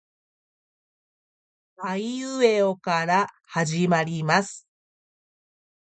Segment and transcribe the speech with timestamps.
[1.77, 4.67] あいうえおから始まります